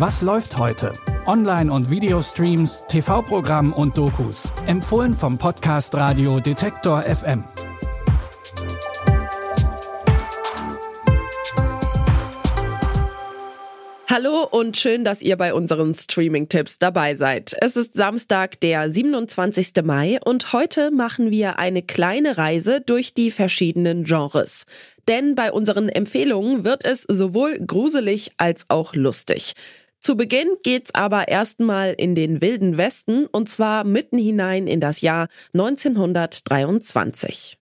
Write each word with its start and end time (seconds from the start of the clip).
Was 0.00 0.22
läuft 0.22 0.56
heute? 0.56 0.94
Online- 1.26 1.70
und 1.70 1.90
Videostreams, 1.90 2.84
TV-Programm 2.88 3.74
und 3.74 3.98
Dokus. 3.98 4.48
Empfohlen 4.66 5.12
vom 5.12 5.36
Podcast 5.36 5.94
Radio 5.94 6.40
Detektor 6.40 7.02
FM. 7.02 7.44
Hallo 14.08 14.44
und 14.50 14.78
schön, 14.78 15.04
dass 15.04 15.20
ihr 15.20 15.36
bei 15.36 15.52
unseren 15.52 15.94
Streaming-Tipps 15.94 16.78
dabei 16.78 17.14
seid. 17.14 17.54
Es 17.60 17.76
ist 17.76 17.92
Samstag, 17.92 18.58
der 18.60 18.90
27. 18.90 19.84
Mai 19.84 20.18
und 20.24 20.54
heute 20.54 20.90
machen 20.90 21.30
wir 21.30 21.58
eine 21.58 21.82
kleine 21.82 22.38
Reise 22.38 22.80
durch 22.80 23.12
die 23.12 23.30
verschiedenen 23.30 24.04
Genres. 24.04 24.64
Denn 25.08 25.34
bei 25.34 25.52
unseren 25.52 25.90
Empfehlungen 25.90 26.64
wird 26.64 26.86
es 26.86 27.02
sowohl 27.02 27.58
gruselig 27.58 28.32
als 28.38 28.64
auch 28.68 28.94
lustig. 28.94 29.54
Zu 30.00 30.16
Beginn 30.16 30.56
geht's 30.62 30.94
aber 30.94 31.28
erstmal 31.28 31.92
in 31.92 32.14
den 32.14 32.40
wilden 32.40 32.78
Westen 32.78 33.26
und 33.26 33.50
zwar 33.50 33.84
mitten 33.84 34.18
hinein 34.18 34.66
in 34.66 34.80
das 34.80 35.02
Jahr 35.02 35.28
1923. 35.52 37.58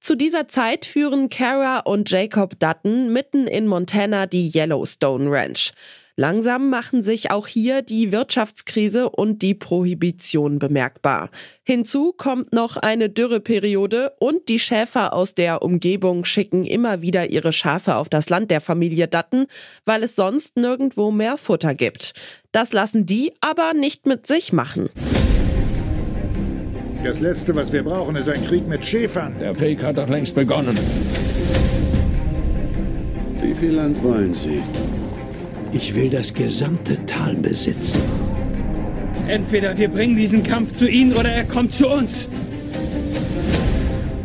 Zu 0.00 0.16
dieser 0.16 0.48
Zeit 0.48 0.84
führen 0.84 1.28
Kara 1.28 1.80
und 1.80 2.10
Jacob 2.10 2.58
Dutton 2.60 3.12
mitten 3.12 3.46
in 3.46 3.66
Montana 3.66 4.26
die 4.26 4.50
Yellowstone 4.52 5.30
Ranch. 5.30 5.72
Langsam 6.16 6.68
machen 6.68 7.02
sich 7.02 7.30
auch 7.30 7.46
hier 7.46 7.80
die 7.80 8.12
Wirtschaftskrise 8.12 9.08
und 9.08 9.40
die 9.40 9.54
Prohibition 9.54 10.58
bemerkbar. 10.58 11.30
Hinzu 11.64 12.12
kommt 12.12 12.52
noch 12.52 12.76
eine 12.76 13.08
Dürreperiode 13.08 14.12
und 14.18 14.48
die 14.50 14.58
Schäfer 14.58 15.14
aus 15.14 15.34
der 15.34 15.62
Umgebung 15.62 16.26
schicken 16.26 16.64
immer 16.64 17.00
wieder 17.00 17.30
ihre 17.30 17.52
Schafe 17.52 17.96
auf 17.96 18.10
das 18.10 18.28
Land 18.28 18.50
der 18.50 18.60
Familie 18.60 19.08
Dutton, 19.08 19.46
weil 19.86 20.02
es 20.02 20.14
sonst 20.14 20.56
nirgendwo 20.56 21.10
mehr 21.10 21.38
Futter 21.38 21.74
gibt. 21.74 22.12
Das 22.52 22.72
lassen 22.72 23.06
die 23.06 23.32
aber 23.40 23.72
nicht 23.72 24.04
mit 24.06 24.26
sich 24.26 24.52
machen. 24.52 24.90
Das 27.02 27.20
Letzte, 27.20 27.56
was 27.56 27.72
wir 27.72 27.82
brauchen, 27.82 28.16
ist 28.16 28.28
ein 28.28 28.44
Krieg 28.46 28.68
mit 28.68 28.84
Schäfern. 28.84 29.34
Der 29.40 29.54
Krieg 29.54 29.82
hat 29.82 29.96
doch 29.96 30.08
längst 30.08 30.34
begonnen. 30.34 30.78
Wie 33.40 33.54
viel 33.54 33.72
Land 33.72 34.00
wollen 34.04 34.34
Sie? 34.34 34.62
Ich 35.72 35.94
will 35.94 36.10
das 36.10 36.34
gesamte 36.34 37.04
Tal 37.06 37.34
besitzen. 37.34 38.02
Entweder 39.26 39.78
wir 39.78 39.88
bringen 39.88 40.16
diesen 40.16 40.42
Kampf 40.42 40.74
zu 40.74 40.86
Ihnen 40.86 41.14
oder 41.14 41.30
er 41.30 41.44
kommt 41.44 41.72
zu 41.72 41.88
uns. 41.88 42.28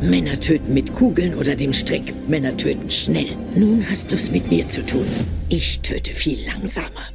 Männer 0.02 0.40
töten 0.40 0.74
mit 0.74 0.94
Kugeln 0.94 1.36
oder 1.36 1.56
dem 1.56 1.72
Strick. 1.72 2.14
Männer 2.28 2.56
töten 2.58 2.92
schnell. 2.92 3.30
Nun 3.56 3.86
hast 3.90 4.12
du's 4.12 4.30
mit 4.30 4.50
mir 4.52 4.68
zu 4.68 4.86
tun. 4.86 5.06
Ich 5.48 5.80
töte 5.80 6.14
viel 6.14 6.46
langsamer. 6.46 7.08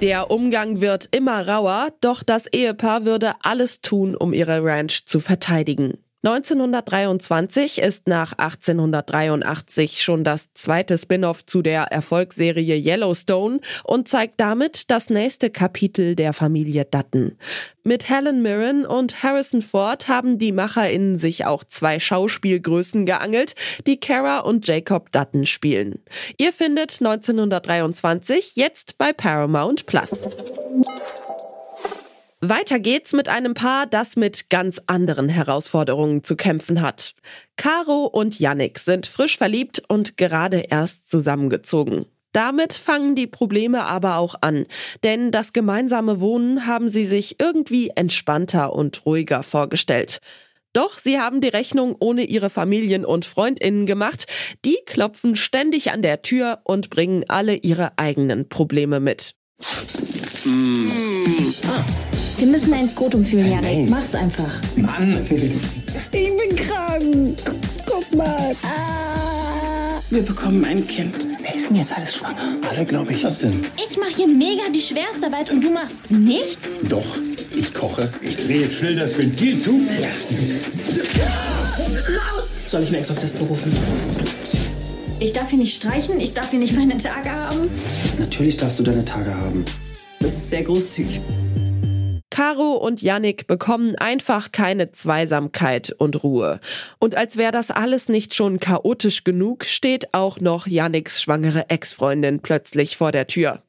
Der 0.00 0.30
Umgang 0.30 0.80
wird 0.80 1.08
immer 1.10 1.46
rauer, 1.46 1.88
doch 2.00 2.22
das 2.22 2.46
Ehepaar 2.46 3.04
würde 3.04 3.32
alles 3.42 3.80
tun, 3.80 4.14
um 4.14 4.32
ihre 4.32 4.62
Ranch 4.62 5.04
zu 5.06 5.20
verteidigen. 5.20 5.98
1923 6.22 7.78
ist 7.78 8.06
nach 8.06 8.32
1883 8.32 10.02
schon 10.02 10.22
das 10.22 10.52
zweite 10.52 10.98
Spin-off 10.98 11.46
zu 11.46 11.62
der 11.62 11.84
Erfolgsserie 11.84 12.76
Yellowstone 12.76 13.60
und 13.84 14.06
zeigt 14.06 14.38
damit 14.38 14.90
das 14.90 15.08
nächste 15.08 15.48
Kapitel 15.48 16.14
der 16.14 16.34
Familie 16.34 16.84
Dutton. 16.84 17.38
Mit 17.84 18.10
Helen 18.10 18.42
Mirren 18.42 18.84
und 18.84 19.22
Harrison 19.22 19.62
Ford 19.62 20.08
haben 20.08 20.36
die 20.36 20.52
MacherInnen 20.52 21.16
sich 21.16 21.46
auch 21.46 21.64
zwei 21.64 21.98
Schauspielgrößen 21.98 23.06
geangelt, 23.06 23.54
die 23.86 23.98
Kara 23.98 24.40
und 24.40 24.68
Jacob 24.68 25.12
Dutton 25.12 25.46
spielen. 25.46 26.00
Ihr 26.36 26.52
findet 26.52 27.00
1923 27.00 28.56
jetzt 28.56 28.98
bei 28.98 29.14
Paramount 29.14 29.86
Plus. 29.86 30.28
Weiter 32.42 32.78
geht's 32.78 33.12
mit 33.12 33.28
einem 33.28 33.52
Paar, 33.52 33.86
das 33.86 34.16
mit 34.16 34.48
ganz 34.48 34.80
anderen 34.86 35.28
Herausforderungen 35.28 36.24
zu 36.24 36.36
kämpfen 36.36 36.80
hat. 36.80 37.14
Caro 37.56 38.06
und 38.06 38.40
Yannick 38.40 38.78
sind 38.78 39.06
frisch 39.06 39.36
verliebt 39.36 39.82
und 39.88 40.16
gerade 40.16 40.60
erst 40.70 41.10
zusammengezogen. 41.10 42.06
Damit 42.32 42.72
fangen 42.72 43.14
die 43.14 43.26
Probleme 43.26 43.84
aber 43.84 44.16
auch 44.16 44.36
an, 44.40 44.64
denn 45.02 45.32
das 45.32 45.52
gemeinsame 45.52 46.20
Wohnen 46.20 46.66
haben 46.66 46.88
sie 46.88 47.04
sich 47.04 47.38
irgendwie 47.40 47.90
entspannter 47.94 48.72
und 48.72 49.04
ruhiger 49.04 49.42
vorgestellt. 49.42 50.20
Doch 50.72 50.98
sie 50.98 51.18
haben 51.18 51.42
die 51.42 51.48
Rechnung 51.48 51.94
ohne 51.98 52.22
ihre 52.22 52.48
Familien 52.48 53.04
und 53.04 53.26
Freundinnen 53.26 53.84
gemacht. 53.84 54.26
Die 54.64 54.78
klopfen 54.86 55.36
ständig 55.36 55.90
an 55.90 56.00
der 56.00 56.22
Tür 56.22 56.60
und 56.64 56.88
bringen 56.88 57.24
alle 57.28 57.56
ihre 57.56 57.98
eigenen 57.98 58.48
Probleme 58.48 58.98
mit. 58.98 59.34
Mm. 60.44 61.09
Wir 62.40 62.46
müssen 62.46 62.72
ein 62.72 62.88
Skrotum 62.88 63.22
fühlen, 63.22 63.50
Janik. 63.50 63.90
Mach's 63.90 64.14
einfach. 64.14 64.58
Mann! 64.74 65.26
Ich 65.28 66.10
bin 66.10 66.56
krank. 66.56 67.36
Guck 67.84 68.14
mal. 68.14 68.56
Ah. 68.62 70.00
Wir 70.08 70.22
bekommen 70.22 70.64
ein 70.64 70.86
Kind. 70.86 71.28
Wer 71.42 71.54
ist 71.54 71.68
denn 71.68 71.76
jetzt 71.76 71.94
alles 71.94 72.16
schwanger? 72.16 72.56
Alle, 72.70 72.86
glaube 72.86 73.12
ich. 73.12 73.24
Was 73.24 73.40
denn? 73.40 73.60
Ich 73.76 73.98
mache 73.98 74.16
hier 74.16 74.26
mega 74.26 74.62
die 74.74 74.80
Schwerstarbeit 74.80 75.50
und 75.50 75.62
du 75.62 75.70
machst 75.70 76.10
nichts? 76.10 76.66
Doch, 76.88 77.04
ich 77.54 77.74
koche. 77.74 78.10
Ich 78.22 78.38
drehe 78.38 78.62
jetzt 78.62 78.76
schnell 78.76 78.96
das 78.96 79.18
Ventil 79.18 79.58
zu. 79.58 79.78
Ja. 80.00 80.08
Raus! 82.34 82.62
Soll 82.64 82.84
ich 82.84 82.88
einen 82.88 83.00
Exorzisten 83.00 83.46
rufen? 83.48 83.70
Ich 85.18 85.34
darf 85.34 85.50
hier 85.50 85.58
nicht 85.58 85.76
streichen, 85.76 86.18
ich 86.18 86.32
darf 86.32 86.48
hier 86.48 86.58
nicht 86.58 86.74
meine 86.74 86.96
Tage 86.96 87.30
haben. 87.30 87.70
Natürlich 88.18 88.56
darfst 88.56 88.78
du 88.78 88.82
deine 88.82 89.04
Tage 89.04 89.34
haben. 89.34 89.62
Das 90.20 90.32
ist 90.32 90.48
sehr 90.48 90.62
großzügig. 90.62 91.20
Caro 92.40 92.72
und 92.72 93.02
Yannick 93.02 93.46
bekommen 93.46 93.96
einfach 93.96 94.50
keine 94.50 94.92
Zweisamkeit 94.92 95.94
und 95.98 96.24
Ruhe. 96.24 96.58
Und 96.98 97.14
als 97.14 97.36
wäre 97.36 97.52
das 97.52 97.70
alles 97.70 98.08
nicht 98.08 98.34
schon 98.34 98.60
chaotisch 98.60 99.24
genug, 99.24 99.66
steht 99.66 100.14
auch 100.14 100.40
noch 100.40 100.66
Yannicks 100.66 101.20
schwangere 101.20 101.68
Ex-Freundin 101.68 102.40
plötzlich 102.40 102.96
vor 102.96 103.12
der 103.12 103.26
Tür. 103.26 103.62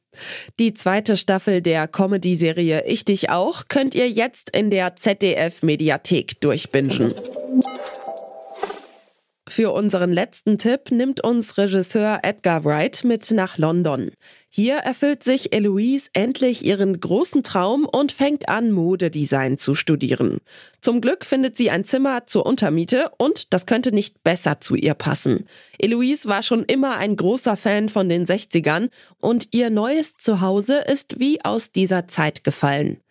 Die 0.58 0.72
zweite 0.72 1.18
Staffel 1.18 1.60
der 1.60 1.86
Comedy-Serie 1.86 2.86
Ich 2.86 3.04
dich 3.04 3.28
auch 3.28 3.64
könnt 3.68 3.94
ihr 3.94 4.08
jetzt 4.08 4.48
in 4.56 4.70
der 4.70 4.96
ZDF-Mediathek 4.96 6.40
durchbingen. 6.40 7.12
Für 9.54 9.72
unseren 9.72 10.14
letzten 10.14 10.56
Tipp 10.56 10.90
nimmt 10.90 11.22
uns 11.22 11.58
Regisseur 11.58 12.20
Edgar 12.22 12.64
Wright 12.64 13.04
mit 13.04 13.30
nach 13.32 13.58
London. 13.58 14.10
Hier 14.48 14.76
erfüllt 14.76 15.24
sich 15.24 15.52
Eloise 15.52 16.08
endlich 16.14 16.64
ihren 16.64 16.98
großen 16.98 17.42
Traum 17.42 17.84
und 17.84 18.12
fängt 18.12 18.48
an, 18.48 18.72
Modedesign 18.72 19.58
zu 19.58 19.74
studieren. 19.74 20.38
Zum 20.80 21.02
Glück 21.02 21.26
findet 21.26 21.58
sie 21.58 21.68
ein 21.68 21.84
Zimmer 21.84 22.26
zur 22.26 22.46
Untermiete 22.46 23.10
und 23.18 23.52
das 23.52 23.66
könnte 23.66 23.92
nicht 23.92 24.24
besser 24.24 24.62
zu 24.62 24.74
ihr 24.74 24.94
passen. 24.94 25.44
Eloise 25.78 26.30
war 26.30 26.42
schon 26.42 26.64
immer 26.64 26.96
ein 26.96 27.14
großer 27.14 27.58
Fan 27.58 27.90
von 27.90 28.08
den 28.08 28.24
60ern 28.24 28.88
und 29.20 29.48
ihr 29.50 29.68
neues 29.68 30.16
Zuhause 30.16 30.78
ist 30.78 31.20
wie 31.20 31.44
aus 31.44 31.72
dieser 31.72 32.08
Zeit 32.08 32.42
gefallen. 32.42 33.02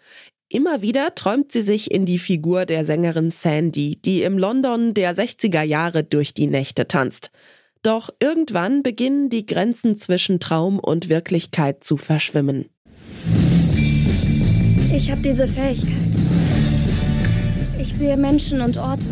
Immer 0.54 0.82
wieder 0.82 1.16
träumt 1.16 1.54
sie 1.54 1.62
sich 1.62 1.92
in 1.92 2.06
die 2.06 2.20
Figur 2.20 2.66
der 2.66 2.84
Sängerin 2.84 3.32
Sandy, 3.32 3.96
die 4.04 4.22
im 4.22 4.38
London 4.38 4.94
der 4.94 5.16
60er 5.16 5.62
Jahre 5.62 6.04
durch 6.04 6.34
die 6.34 6.48
Nächte 6.48 6.90
tanzt. 6.90 7.32
Doch 7.84 8.10
irgendwann 8.20 8.84
beginnen 8.84 9.30
die 9.30 9.46
Grenzen 9.46 9.96
zwischen 9.96 10.42
Traum 10.42 10.78
und 10.78 11.08
Wirklichkeit 11.08 11.86
zu 11.86 11.96
verschwimmen. 11.96 12.66
Ich 14.94 15.10
habe 15.10 15.22
diese 15.22 15.48
Fähigkeit. 15.48 15.88
Ich 17.80 17.94
sehe 17.94 18.18
Menschen 18.18 18.60
und 18.60 18.76
Orte. 18.76 19.06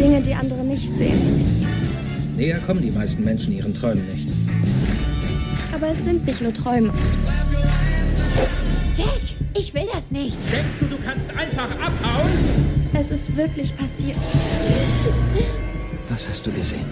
Dinge, 0.00 0.20
die 0.20 0.34
andere 0.34 0.64
nicht 0.64 0.92
sehen. 0.96 1.44
Näher 2.36 2.58
kommen 2.58 2.82
die 2.82 2.90
meisten 2.90 3.22
Menschen 3.22 3.56
ihren 3.56 3.72
Träumen 3.72 4.04
nicht. 4.12 4.28
Aber 5.72 5.90
es 5.90 6.04
sind 6.04 6.26
nicht 6.26 6.40
nur 6.40 6.52
Träume. 6.52 6.92
Jack, 8.96 9.20
ich 9.54 9.72
will 9.74 9.88
das 9.92 10.10
nicht. 10.10 10.36
Denkst 10.52 10.76
du, 10.80 10.86
du 10.86 10.96
kannst 11.04 11.28
einfach 11.30 11.70
abhauen? 11.70 12.30
Es 12.92 13.10
ist 13.10 13.36
wirklich 13.36 13.76
passiert. 13.76 14.16
Was 16.08 16.28
hast 16.28 16.46
du 16.46 16.52
gesehen? 16.52 16.84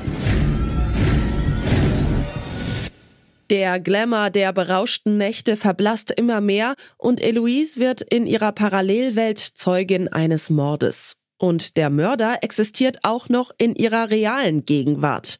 Der 3.50 3.80
Glamour 3.80 4.28
der 4.28 4.52
berauschten 4.52 5.16
Nächte 5.16 5.56
verblasst 5.56 6.10
immer 6.10 6.42
mehr 6.42 6.74
und 6.98 7.20
Eloise 7.20 7.80
wird 7.80 8.02
in 8.02 8.26
ihrer 8.26 8.52
Parallelwelt 8.52 9.38
Zeugin 9.38 10.08
eines 10.08 10.50
Mordes. 10.50 11.16
Und 11.38 11.76
der 11.76 11.88
Mörder 11.88 12.38
existiert 12.42 12.98
auch 13.04 13.28
noch 13.28 13.52
in 13.56 13.74
ihrer 13.74 14.10
realen 14.10 14.66
Gegenwart. 14.66 15.38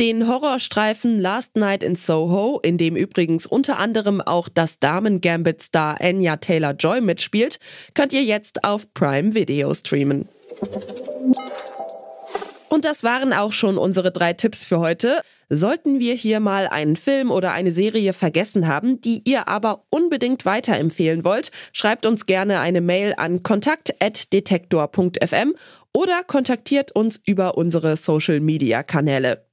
Den 0.00 0.26
Horrorstreifen 0.26 1.20
Last 1.20 1.54
Night 1.54 1.84
in 1.84 1.94
Soho, 1.94 2.58
in 2.64 2.78
dem 2.78 2.96
übrigens 2.96 3.46
unter 3.46 3.78
anderem 3.78 4.20
auch 4.20 4.48
das 4.48 4.80
Damen-Gambit-Star 4.80 6.00
Anya 6.00 6.36
Taylor-Joy 6.36 7.00
mitspielt, 7.00 7.60
könnt 7.94 8.12
ihr 8.12 8.24
jetzt 8.24 8.64
auf 8.64 8.92
Prime 8.92 9.34
Video 9.34 9.72
streamen. 9.72 10.28
Und 12.68 12.84
das 12.84 13.04
waren 13.04 13.32
auch 13.32 13.52
schon 13.52 13.78
unsere 13.78 14.10
drei 14.10 14.32
Tipps 14.32 14.64
für 14.64 14.80
heute. 14.80 15.22
Sollten 15.48 16.00
wir 16.00 16.14
hier 16.14 16.40
mal 16.40 16.66
einen 16.66 16.96
Film 16.96 17.30
oder 17.30 17.52
eine 17.52 17.70
Serie 17.70 18.12
vergessen 18.12 18.66
haben, 18.66 19.00
die 19.00 19.22
ihr 19.24 19.46
aber 19.46 19.84
unbedingt 19.90 20.44
weiterempfehlen 20.44 21.22
wollt, 21.22 21.52
schreibt 21.72 22.04
uns 22.04 22.26
gerne 22.26 22.58
eine 22.58 22.80
Mail 22.80 23.14
an 23.16 23.44
kontakt.detektor.fm 23.44 25.54
oder 25.92 26.24
kontaktiert 26.24 26.90
uns 26.90 27.20
über 27.24 27.56
unsere 27.56 27.96
Social 27.96 28.40
Media 28.40 28.82
Kanäle. 28.82 29.44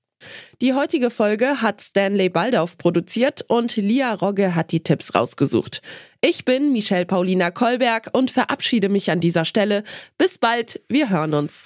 Die 0.61 0.73
heutige 0.73 1.09
Folge 1.09 1.61
hat 1.61 1.81
Stanley 1.81 2.29
Baldauf 2.29 2.77
produziert 2.77 3.43
und 3.47 3.75
Lia 3.75 4.13
Rogge 4.13 4.55
hat 4.55 4.71
die 4.71 4.83
Tipps 4.83 5.15
rausgesucht. 5.15 5.81
Ich 6.21 6.45
bin 6.45 6.71
Michelle 6.71 7.05
Paulina 7.05 7.51
Kolberg 7.51 8.09
und 8.13 8.31
verabschiede 8.31 8.89
mich 8.89 9.11
an 9.11 9.19
dieser 9.19 9.45
Stelle. 9.45 9.83
Bis 10.17 10.37
bald, 10.37 10.81
wir 10.87 11.09
hören 11.09 11.33
uns. 11.33 11.65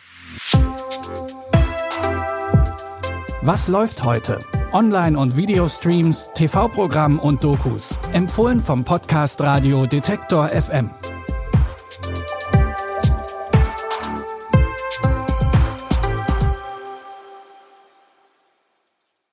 Was 3.41 3.67
läuft 3.67 4.03
heute? 4.03 4.39
Online- 4.71 5.17
und 5.17 5.37
Videostreams, 5.37 6.31
TV-Programm 6.33 7.19
und 7.19 7.43
Dokus. 7.43 7.93
Empfohlen 8.11 8.59
vom 8.59 8.83
Podcast 8.83 9.39
Radio 9.41 9.85
Detektor 9.85 10.49
FM. 10.49 10.89